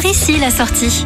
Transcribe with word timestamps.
Par 0.00 0.08
ici 0.08 0.38
la 0.38 0.52
sortie. 0.52 1.04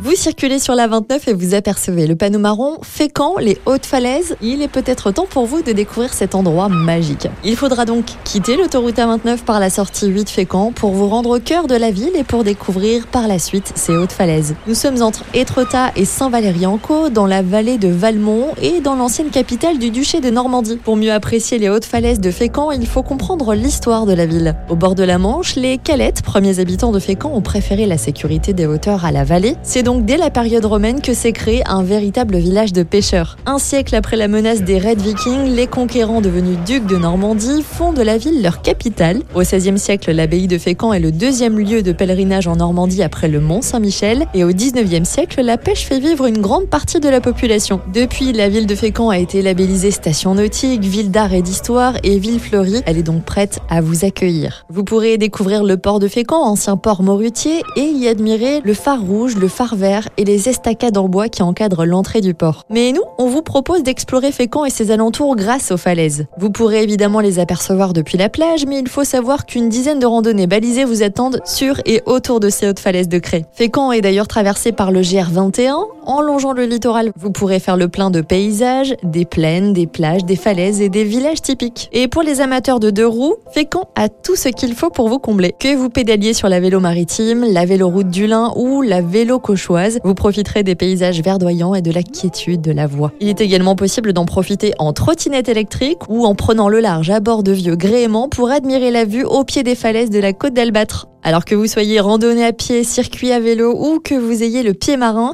Vous 0.00 0.14
circulez 0.14 0.60
sur 0.60 0.76
la 0.76 0.86
29 0.86 1.26
et 1.26 1.32
vous 1.32 1.54
apercevez 1.54 2.06
le 2.06 2.14
panneau 2.14 2.38
marron 2.38 2.78
Fécamp, 2.82 3.34
les 3.40 3.58
hautes 3.66 3.84
falaises. 3.84 4.36
Il 4.40 4.62
est 4.62 4.68
peut-être 4.68 5.10
temps 5.10 5.26
pour 5.28 5.46
vous 5.46 5.60
de 5.60 5.72
découvrir 5.72 6.14
cet 6.14 6.36
endroit 6.36 6.68
magique. 6.68 7.26
Il 7.42 7.56
faudra 7.56 7.84
donc 7.84 8.04
quitter 8.22 8.56
l'autoroute 8.56 8.94
A29 8.94 9.38
par 9.38 9.58
la 9.58 9.70
sortie 9.70 10.06
8 10.06 10.30
Fécamp 10.30 10.70
pour 10.70 10.92
vous 10.92 11.08
rendre 11.08 11.36
au 11.36 11.40
cœur 11.40 11.66
de 11.66 11.74
la 11.74 11.90
ville 11.90 12.14
et 12.14 12.22
pour 12.22 12.44
découvrir 12.44 13.08
par 13.08 13.26
la 13.26 13.40
suite 13.40 13.72
ces 13.74 13.96
hautes 13.96 14.12
falaises. 14.12 14.54
Nous 14.68 14.76
sommes 14.76 15.02
entre 15.02 15.24
Étretat 15.34 15.90
et 15.96 16.04
Saint-Valery-en-Caux, 16.04 17.08
dans 17.08 17.26
la 17.26 17.42
vallée 17.42 17.76
de 17.76 17.88
Valmont 17.88 18.54
et 18.62 18.80
dans 18.80 18.94
l'ancienne 18.94 19.30
capitale 19.30 19.80
du 19.80 19.90
duché 19.90 20.20
de 20.20 20.30
Normandie. 20.30 20.76
Pour 20.76 20.96
mieux 20.96 21.12
apprécier 21.12 21.58
les 21.58 21.70
hautes 21.70 21.84
falaises 21.84 22.20
de 22.20 22.30
Fécamp, 22.30 22.70
il 22.70 22.86
faut 22.86 23.02
comprendre 23.02 23.52
l'histoire 23.52 24.06
de 24.06 24.12
la 24.12 24.26
ville. 24.26 24.54
Au 24.68 24.76
bord 24.76 24.94
de 24.94 25.02
la 25.02 25.18
Manche, 25.18 25.56
les 25.56 25.76
Calettes, 25.76 26.22
premiers 26.22 26.60
habitants 26.60 26.92
de 26.92 27.00
Fécamp, 27.00 27.32
ont 27.34 27.42
préféré 27.42 27.84
la 27.86 27.98
sécurité 27.98 28.52
des 28.52 28.66
hauteurs 28.66 29.04
à 29.04 29.10
la 29.10 29.24
vallée. 29.24 29.56
Donc 29.88 30.04
dès 30.04 30.18
la 30.18 30.28
période 30.28 30.66
romaine 30.66 31.00
que 31.00 31.14
s'est 31.14 31.32
créé 31.32 31.62
un 31.66 31.82
véritable 31.82 32.36
village 32.36 32.74
de 32.74 32.82
pêcheurs. 32.82 33.38
Un 33.46 33.58
siècle 33.58 33.94
après 33.94 34.18
la 34.18 34.28
menace 34.28 34.60
des 34.60 34.78
Red 34.78 35.00
Vikings, 35.00 35.46
les 35.46 35.66
conquérants 35.66 36.20
devenus 36.20 36.58
ducs 36.66 36.84
de 36.84 36.98
Normandie 36.98 37.62
font 37.62 37.94
de 37.94 38.02
la 38.02 38.18
ville 38.18 38.42
leur 38.42 38.60
capitale. 38.60 39.22
Au 39.34 39.40
XVIe 39.40 39.78
siècle, 39.78 40.12
l'abbaye 40.12 40.46
de 40.46 40.58
Fécamp 40.58 40.92
est 40.92 41.00
le 41.00 41.10
deuxième 41.10 41.58
lieu 41.58 41.80
de 41.80 41.92
pèlerinage 41.92 42.46
en 42.48 42.56
Normandie 42.56 43.02
après 43.02 43.28
le 43.28 43.40
Mont 43.40 43.62
Saint-Michel. 43.62 44.26
Et 44.34 44.44
au 44.44 44.48
XIXe 44.48 45.08
siècle, 45.08 45.40
la 45.40 45.56
pêche 45.56 45.86
fait 45.86 46.00
vivre 46.00 46.26
une 46.26 46.42
grande 46.42 46.66
partie 46.66 47.00
de 47.00 47.08
la 47.08 47.22
population. 47.22 47.80
Depuis, 47.94 48.34
la 48.34 48.50
ville 48.50 48.66
de 48.66 48.74
Fécamp 48.74 49.08
a 49.08 49.16
été 49.16 49.40
labellisée 49.40 49.90
station 49.90 50.34
nautique, 50.34 50.84
ville 50.84 51.10
d'art 51.10 51.32
et 51.32 51.40
d'histoire 51.40 51.94
et 52.02 52.18
ville 52.18 52.40
fleurie. 52.40 52.82
Elle 52.84 52.98
est 52.98 53.02
donc 53.02 53.24
prête 53.24 53.60
à 53.70 53.80
vous 53.80 54.04
accueillir. 54.04 54.66
Vous 54.68 54.84
pourrez 54.84 55.16
découvrir 55.16 55.64
le 55.64 55.78
port 55.78 55.98
de 55.98 56.08
Fécamp, 56.08 56.42
ancien 56.42 56.76
port 56.76 57.02
morutier, 57.02 57.62
et 57.76 57.86
y 57.86 58.06
admirer 58.06 58.60
le 58.62 58.74
phare 58.74 59.00
rouge, 59.00 59.36
le 59.36 59.48
phare 59.48 59.77
et 60.16 60.24
les 60.24 60.48
estacades 60.48 60.96
en 60.96 61.08
bois 61.08 61.28
qui 61.28 61.42
encadrent 61.42 61.84
l'entrée 61.84 62.20
du 62.20 62.34
port. 62.34 62.64
Mais 62.70 62.92
nous, 62.92 63.02
on 63.18 63.26
vous 63.26 63.42
propose 63.42 63.82
d'explorer 63.82 64.32
Fécamp 64.32 64.64
et 64.64 64.70
ses 64.70 64.90
alentours 64.90 65.36
grâce 65.36 65.70
aux 65.70 65.76
falaises. 65.76 66.26
Vous 66.38 66.50
pourrez 66.50 66.82
évidemment 66.82 67.20
les 67.20 67.38
apercevoir 67.38 67.92
depuis 67.92 68.18
la 68.18 68.28
plage, 68.28 68.66
mais 68.66 68.78
il 68.78 68.88
faut 68.88 69.04
savoir 69.04 69.46
qu'une 69.46 69.68
dizaine 69.68 69.98
de 69.98 70.06
randonnées 70.06 70.46
balisées 70.46 70.84
vous 70.84 71.02
attendent 71.02 71.40
sur 71.44 71.80
et 71.86 72.02
autour 72.06 72.40
de 72.40 72.48
ces 72.48 72.68
hautes 72.68 72.80
falaises 72.80 73.08
de 73.08 73.18
Cré. 73.18 73.46
Fécamp 73.52 73.92
est 73.92 74.00
d'ailleurs 74.00 74.28
traversé 74.28 74.72
par 74.72 74.90
le 74.90 75.00
GR21. 75.00 75.86
En 76.08 76.22
longeant 76.22 76.54
le 76.54 76.64
littoral, 76.64 77.12
vous 77.16 77.30
pourrez 77.30 77.60
faire 77.60 77.76
le 77.76 77.88
plein 77.88 78.08
de 78.08 78.22
paysages, 78.22 78.96
des 79.02 79.26
plaines, 79.26 79.74
des 79.74 79.86
plages, 79.86 80.24
des 80.24 80.36
falaises 80.36 80.80
et 80.80 80.88
des 80.88 81.04
villages 81.04 81.42
typiques. 81.42 81.90
Et 81.92 82.08
pour 82.08 82.22
les 82.22 82.40
amateurs 82.40 82.80
de 82.80 82.88
deux 82.88 83.06
roues, 83.06 83.34
Fécamp 83.52 83.90
a 83.94 84.08
tout 84.08 84.34
ce 84.34 84.48
qu'il 84.48 84.74
faut 84.74 84.88
pour 84.88 85.10
vous 85.10 85.18
combler. 85.18 85.54
Que 85.60 85.76
vous 85.76 85.90
pédaliez 85.90 86.32
sur 86.32 86.48
la 86.48 86.60
vélo 86.60 86.80
maritime, 86.80 87.44
la 87.52 87.66
véloroute 87.66 88.08
du 88.08 88.26
Lin 88.26 88.54
ou 88.56 88.80
la 88.80 89.02
vélo 89.02 89.38
cauchoise, 89.38 89.98
vous 90.02 90.14
profiterez 90.14 90.62
des 90.62 90.74
paysages 90.74 91.20
verdoyants 91.20 91.74
et 91.74 91.82
de 91.82 91.92
la 91.92 92.02
quiétude 92.02 92.62
de 92.62 92.72
la 92.72 92.86
voie. 92.86 93.12
Il 93.20 93.28
est 93.28 93.42
également 93.42 93.76
possible 93.76 94.14
d'en 94.14 94.24
profiter 94.24 94.72
en 94.78 94.94
trottinette 94.94 95.50
électrique 95.50 95.98
ou 96.08 96.24
en 96.24 96.34
prenant 96.34 96.70
le 96.70 96.80
large 96.80 97.10
à 97.10 97.20
bord 97.20 97.42
de 97.42 97.52
vieux 97.52 97.76
gréements 97.76 98.30
pour 98.30 98.48
admirer 98.48 98.90
la 98.90 99.04
vue 99.04 99.24
au 99.24 99.44
pied 99.44 99.62
des 99.62 99.74
falaises 99.74 100.08
de 100.08 100.20
la 100.20 100.32
côte 100.32 100.54
d'Albâtre. 100.54 101.06
Alors 101.22 101.44
que 101.44 101.54
vous 101.54 101.66
soyez 101.66 102.00
randonnée 102.00 102.46
à 102.46 102.52
pied, 102.52 102.84
circuit 102.84 103.32
à 103.32 103.40
vélo 103.40 103.74
ou 103.76 103.98
que 103.98 104.14
vous 104.14 104.42
ayez 104.42 104.62
le 104.62 104.72
pied 104.72 104.96
marin, 104.96 105.32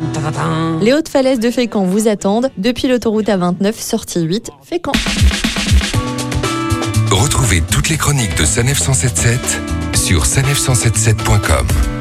les 0.80 0.92
hautes 0.92 1.08
falaises 1.08 1.40
de 1.40 1.50
Fécamp 1.50 1.84
vous 1.84 2.08
attendent 2.08 2.50
depuis 2.58 2.88
l'autoroute 2.88 3.26
A29, 3.26 3.72
sortie 3.78 4.20
8, 4.20 4.50
Fécamp. 4.62 4.92
Retrouvez 7.10 7.62
toutes 7.70 7.88
les 7.88 7.96
chroniques 7.96 8.36
de 8.36 8.44
Sanef 8.44 8.78
177 8.78 9.60
sur 9.94 10.24
sanef177.com. 10.24 11.93